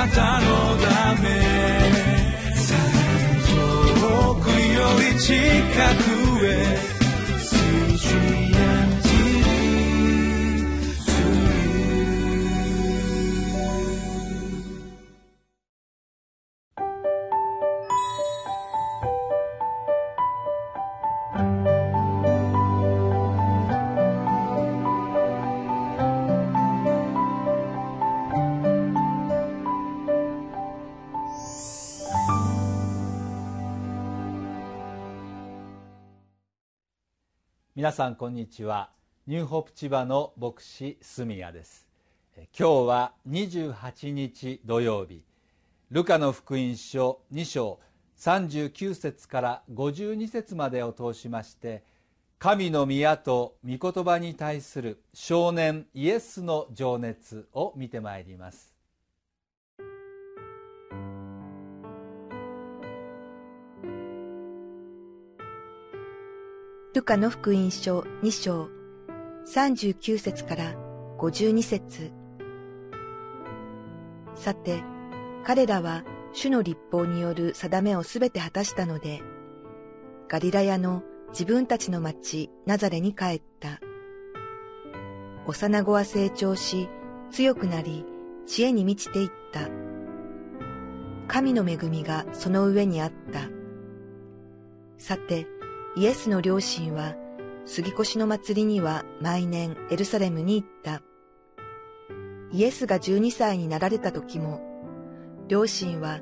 [0.00, 0.46] なたの
[0.78, 1.28] ため。
[4.00, 5.34] 遠くより近
[6.04, 6.09] く。
[37.80, 38.90] 皆さんこんにちは。
[39.26, 41.88] ニューホープ千葉の牧師住谷です。
[42.36, 45.24] 今日は28日土曜日。
[45.90, 47.80] ルカの福音書2章
[48.18, 51.82] 39節から52節までを通しまして
[52.38, 58.69] 神の宮と御言葉に対する少年イエスの情熱を見てまいります。
[66.92, 68.68] ルカの福音書2章
[69.46, 70.74] 39節から
[71.18, 72.10] 52節
[74.34, 74.82] さて、
[75.44, 79.22] 彼らは主の立法による定めをすべて果たしたので、
[80.28, 83.78] ガリラヤの自分たちの町ナザレに帰った。
[85.46, 86.88] 幼子は成長し、
[87.30, 88.04] 強くなり、
[88.46, 89.68] 知恵に満ちていった。
[91.28, 93.42] 神の恵みがその上にあった。
[94.98, 95.46] さて、
[95.96, 97.16] イエスの両親は
[97.64, 101.02] 杉越の祭りには毎年エルサレムに行った。
[102.52, 104.60] イエスが12歳になられた時も、
[105.48, 106.20] 両親は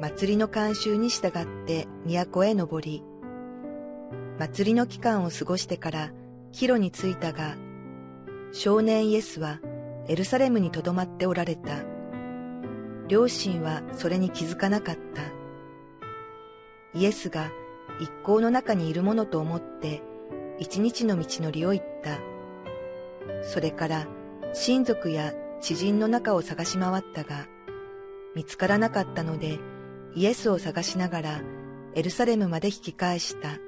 [0.00, 1.32] 祭りの慣習に従っ
[1.66, 3.02] て都へ登り、
[4.38, 6.12] 祭りの期間を過ごしてから
[6.52, 7.56] 帰路に着いたが、
[8.52, 9.60] 少年イエスは
[10.08, 11.84] エルサレムに留まっておられた。
[13.06, 15.22] 両親はそれに気づかなかった。
[16.98, 17.50] イエスが
[18.00, 20.02] 一行の中にいるものと思って
[20.58, 22.18] 一日の道のりを行った。
[23.42, 24.06] それから
[24.52, 27.46] 親族や知人の中を探し回ったが、
[28.34, 29.58] 見つからなかったので
[30.14, 31.42] イエスを探しながら
[31.94, 33.58] エルサレムまで引き返した。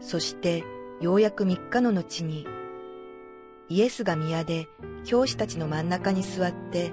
[0.00, 0.64] そして
[1.00, 2.46] ようやく三日の後に
[3.68, 4.68] イエスが宮で
[5.04, 6.92] 教師たちの真ん中に座って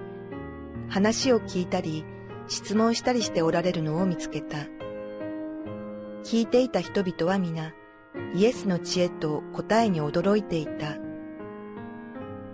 [0.87, 2.05] 話を聞いたり
[2.47, 4.57] 質問したりしておられるのを見つけた。
[6.23, 7.73] 聞いていた人々は皆、
[8.35, 10.97] イエスの知恵と答えに驚いていた。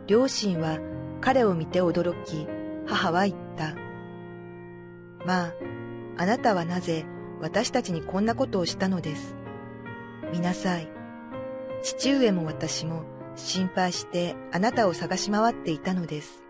[0.08, 0.80] 両親は
[1.22, 2.48] 彼を見て驚き、
[2.86, 3.75] 母は言った。
[5.25, 5.54] まあ、
[6.18, 7.06] あなたはなぜ
[7.42, 9.36] 私たちにこんなことをしたのです？
[10.31, 10.88] 見なさい。
[11.81, 13.04] 父上も私も
[13.36, 16.44] 心配してあなたを探し回っていたのです。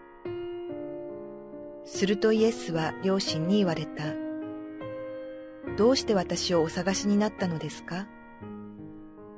[1.86, 4.25] するとイエスは両親に言われた。
[5.78, 8.08] どうして私をお探しになったのですか？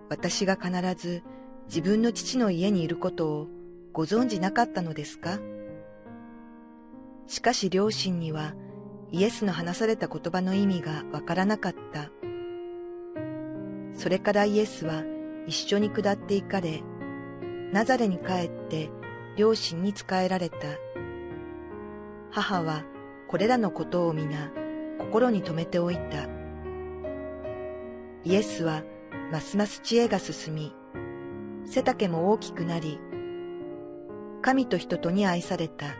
[0.09, 1.23] 私が必ず
[1.67, 3.47] 自分の父の家にいることを
[3.91, 5.39] ご存じなかったのですか？
[7.25, 8.53] しかし両親には
[9.11, 12.11] イエスの話された言葉の意味がわからなかった。
[13.93, 15.03] それからイエスは
[15.47, 16.83] 一緒に下って行かれ、
[17.71, 18.91] ナザレに帰って
[19.37, 20.57] 両親に仕えられた。
[22.29, 22.83] 母は
[23.27, 24.51] これらのことを皆
[24.97, 26.27] 心に留めておいた。
[28.23, 28.83] イエスは
[29.31, 30.73] ますます知恵が進み、
[31.65, 32.99] 背丈も大きくなり、
[34.41, 35.95] 神と人とに愛された。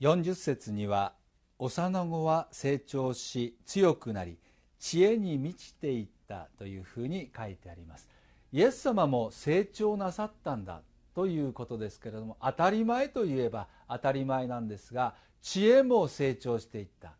[0.00, 1.12] 40節には
[1.58, 4.38] 幼子は成長し強くなり
[4.78, 8.08] 知恵に満ちていったというふうに書いてあります
[8.50, 10.80] イエス様も成長なさったんだ
[11.14, 17.12] ということですけれども当たり前といえば当たり前なんですが知恵も成長していった。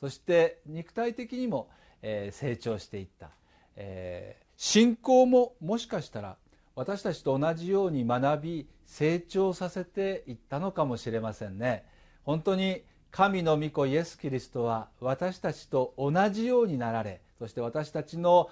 [0.00, 1.68] そして肉体的にも、
[2.02, 3.30] えー、成長していった、
[3.74, 6.36] えー、信仰ももしかしたら
[6.76, 11.84] 私たちと同じように学び成長させていったのかもしれませんね。
[12.24, 18.50] 本当に神の御子イエス・キリストは私たちと同じようになられそして私たちの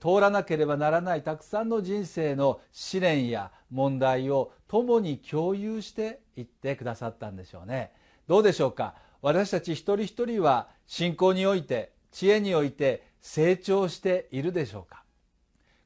[0.00, 7.92] 通らなければならないたくさんの人生の試練や問題を共に共有していってくださったんでしょうね。
[8.26, 8.94] どうでしょうか？
[9.22, 15.04] 私たち一人一人は信仰において知恵において成長しているでしょうか？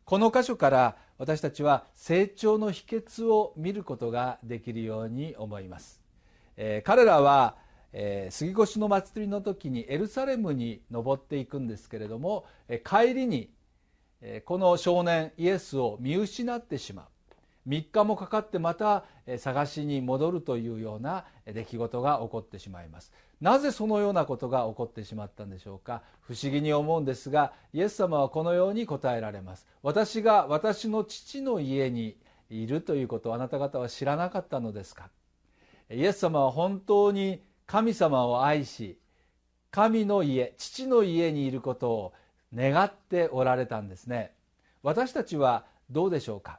[0.05, 6.01] この箇所から私たちは成長の秘訣を見ることができるように思います、
[6.57, 7.57] えー、彼らは
[7.93, 13.51] えー、杉越の祭りの時にエルサレムに登っていくんですけれども、えー、帰りに
[14.45, 17.07] この少年イエスを見失ってしまう。
[17.69, 19.05] 3日もかかってまた
[19.39, 23.13] 探しに戻るというような出来事が起こってしまいます。
[23.41, 26.03] なぜそのようなことが起こってしまったんでしょうか？
[26.21, 29.67] 不思議に思うんですがイエス様はこのように答えられます。
[29.83, 32.17] 私が私の父の家に
[32.51, 35.09] いるということをあなた方は知らなかったのですか？
[35.91, 38.99] イエス様は本当に神様を愛し
[39.71, 42.13] 神の家父の家にいることを
[42.55, 44.33] 願っておられたんですね。
[44.83, 46.59] 私たちはどうでしょうか？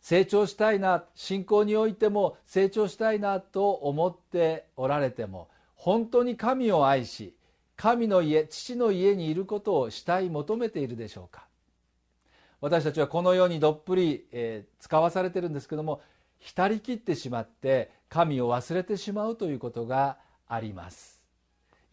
[0.00, 7.34] 成長したいな信仰においても成長したいなと思っておられても本当に神を愛し
[7.76, 11.46] 神の家父の家にいることをしたい求めているでしょうか？
[12.60, 16.00] 私たちはこのようにどっぷり、えー、使わされてるんですけども
[16.38, 20.18] 浸りきってしまって神を忘れてしまうということが
[20.48, 21.15] あります。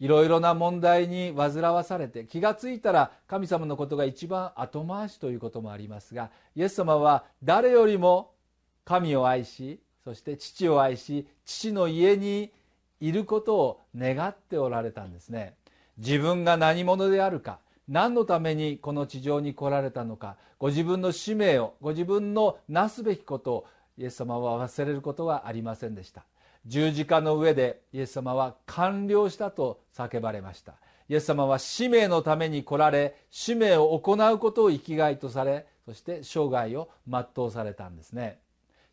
[0.04, 8.32] いろいろな問題に煩わされて気がついたら神様のことが一番後回しということもありますがイエス様は誰よりも
[8.84, 12.52] 神を愛しそして父を愛し父の家に
[13.00, 15.54] いることを願っておられたんですね。
[15.96, 17.58] 自分が何者であるか
[17.88, 23.66] 何のためにこの地上に来られたのかご自分の使命をご自分のなすべきことを
[23.96, 26.26] イエス様は忘れることはありませんでした。
[26.66, 30.74] 十字架の上でイエス様は完了したと叫ばれました。
[31.08, 38.40] イエス様は使命のために来られ使命を行うことを生きがいとされそして生涯を全うされたんですね。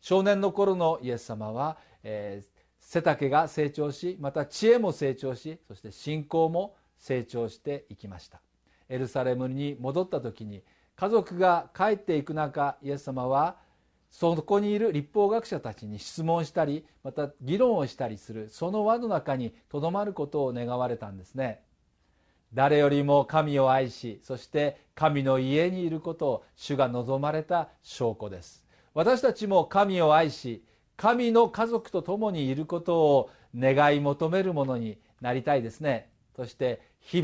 [0.00, 8.40] 少年の頃のイエス様は、えー、背丈が成長しまた知恵も成長しそして信仰も成長していきました。
[8.88, 10.62] エルサレムに戻った時に
[10.96, 13.56] 家族が帰っていく中イエス様は
[14.12, 21.62] そこにいる立法学者たちに質問したりまた議論をしたりするその輪の中にとどまることを願われたんですね。
[22.52, 28.66] 誰よりも神を愛しそして神の家にいることを主が望まれた証拠です。
[28.92, 30.62] 私たちも神を愛し
[30.98, 36.10] 神の家族と共にいることを願い求めるものになりたいですね。
[36.36, 37.22] そして日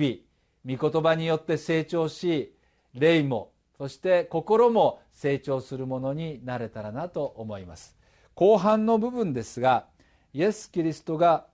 [0.65, 2.55] 々御言葉によって成長し
[2.95, 7.97] 霊もそして心も成長するものになれたらなと思います。
[8.35, 9.87] 後半の部分ですが
[10.33, 11.47] イエス・キリストが、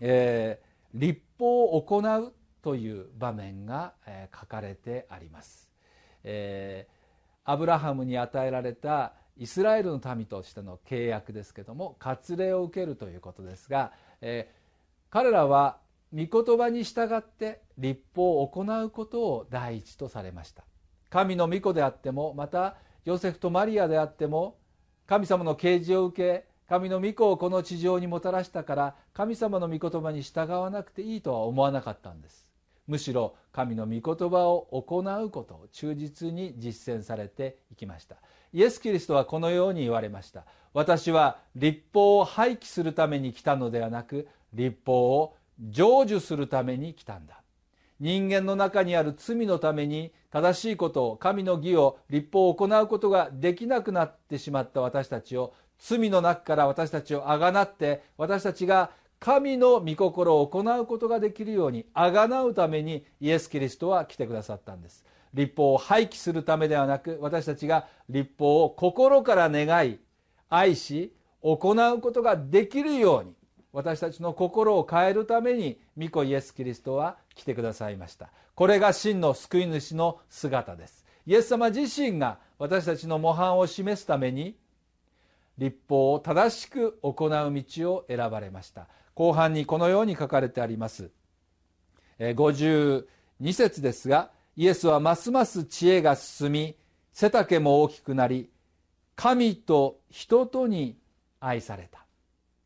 [0.00, 5.70] えー、立法を行うという場面が、えー、書かれてあります、
[6.24, 14.54] えー、アブラハムに与えられたイスラエルの民としての契約ですけども割礼を受けるということですが、えー、
[15.10, 15.78] 彼らは
[16.14, 20.64] 御言葉に従って立法を行うことを第一とされました。
[21.12, 24.56] 神の御子であってもまたヨセフとマリアであっても
[25.06, 32.46] 神様の啓示を受け神の御子をこの地上にもたらしたから神様の御言葉に従わなくていいとは思わなかったんです。
[32.86, 38.16] むしろ神の御言葉を行うことを忠実に実践されていきました。
[38.54, 40.46] イエス・キリストはこのように言われました。
[40.72, 47.41] 私は立法を廃棄するために来たのではなく立法を成就するために来たんだ。
[48.02, 58.90] 人間の中にある罪のために正しいことを神の義を立法を行うことができなくなってしまった私たちを罪の中から私たちをあがなって私たちが
[59.20, 65.04] 神の御心を行うことができるようにあがなうためにイエス・キリストは来てくださったんです。
[65.32, 70.00] 立法を廃棄するためではなく私たちが立法を心から願い
[70.48, 71.54] 愛し行
[71.94, 73.34] うことができるように
[73.72, 78.30] 私たちの心を変えるために御子イエス・キリストは来てくださいました。
[78.54, 81.04] これが真の救い主の姿です。
[81.26, 84.56] イエス様自身が私たちの模範を示すために
[85.58, 88.88] 立法を正しく行う道を選ばれました。
[89.14, 91.10] 後半にこのように書かれてあります。
[92.18, 93.04] 52
[93.52, 96.76] 節ですがイエスはますます知恵が進み
[97.12, 98.48] 背丈も大きくなり
[99.16, 100.96] 神と人とに
[101.40, 102.04] 愛された。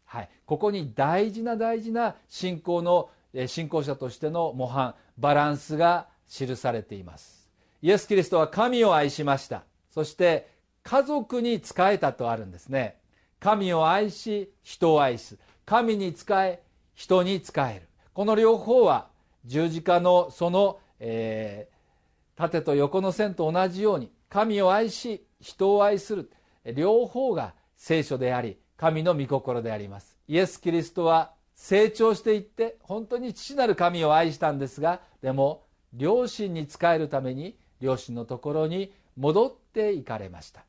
[0.05, 3.11] はい、ここに大事な大事な信仰の
[3.47, 7.49] 信仰者としての模範バランスが記されています。
[7.83, 9.65] イエス・キリストは神を愛しました。
[9.91, 10.49] そして
[10.83, 12.97] 家族に仕えたとあるんですね。
[13.41, 15.39] 神を愛し人を愛す。
[15.65, 16.63] 神に仕え
[16.95, 17.89] 人に仕える。
[18.15, 19.09] この両方は
[19.45, 26.31] 十字架のその、えー、縦と横の線と同じように神を愛し人を愛する。
[26.75, 30.19] 両方が聖書であり神の御心であります。
[30.29, 40.65] イエス・キリストは成長していって本当に父なる神を愛したんですがでも両親に仕えるために両親のところに戻っていかれました。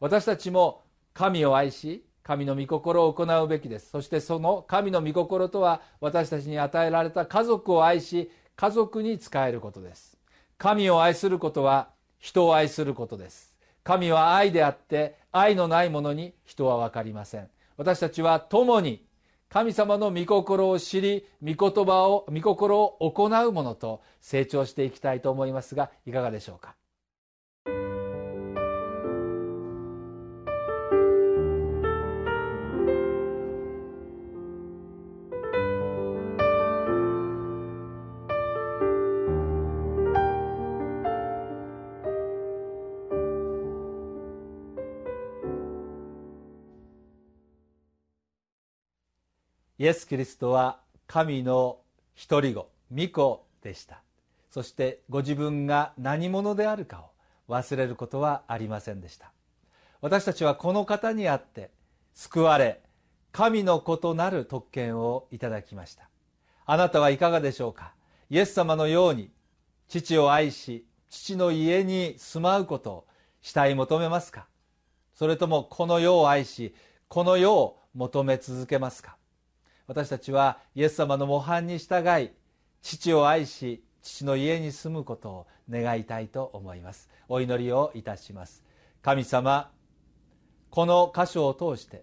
[0.00, 0.82] 私たちも
[1.14, 3.90] 神を愛し神の御心を行うべきです。
[3.90, 10.18] そしてその神の御心とは私たちに与えられた家族を愛し家族に仕えることです。
[10.58, 13.54] 神を愛することは人を愛することです。
[13.82, 17.48] 神は愛であって愛のないものに人は分かりません。
[17.76, 19.04] 私たちは共に
[19.54, 26.74] 神様の御心を知り御言葉を御心を行うものと成長していきたいと思いますがいかがでしょうか？
[49.84, 51.76] イエス・キリストは神の
[52.14, 54.00] 一人子御子でした。
[54.50, 57.04] そしてご自分が何者であるか
[57.48, 59.30] を忘れることはありませんでした。
[60.00, 61.70] 私たちはこの方にあって
[62.14, 62.80] 救われ
[63.30, 66.08] 神の子となる特権をいただきました。
[66.64, 67.92] あなたはいかがでしょうか？
[68.30, 69.32] イエス様のように
[69.88, 73.06] 父を愛し父の家に住まうことを
[73.42, 74.46] したい求めますか？
[75.14, 76.74] それともこの世を愛し
[77.08, 79.18] この世を求め続けますか？
[79.86, 82.30] 私たちはイエス様の模範に従い
[82.80, 87.08] 父を愛し父の家に住むことを願いたいと思います。
[87.28, 88.62] お祈りをいたします。
[89.02, 89.70] 神様
[90.70, 92.02] この箇所を通して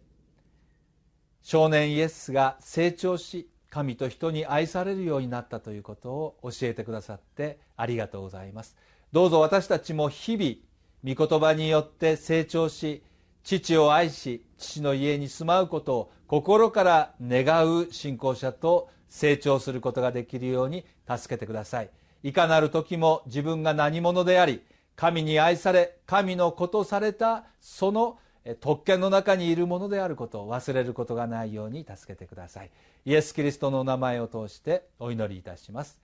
[1.42, 8.76] 少年イエスが成長し神と人に愛されるようになったということを教えてくださってありがとうございます。
[9.12, 13.04] どうぞ私たちも日々御言葉によって成長し
[13.43, 21.89] 父を愛し父の家に住まうことを心から願う信仰者と成長することができるように助けてください。
[22.24, 24.62] いかなる時も自分が何者であり
[24.95, 28.19] 神に愛され神のことされたその
[28.60, 32.71] 特権の中にいるものであることを忘れることがないように助けてください。
[33.05, 36.00] イエス・キリストのお名前を通してお祈りいたします。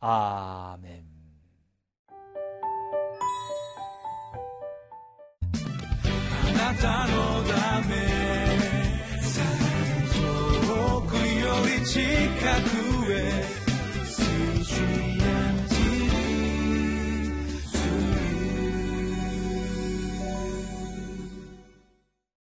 [0.00, 1.17] アーメン。
[6.68, 7.96] なたのため。
[10.12, 12.87] 遠くより近く。